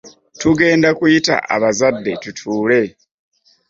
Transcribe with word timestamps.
Tugenda 0.39 0.89
kuyita 0.97 1.35
abazadde 1.55 2.11
tutuule. 2.23 2.81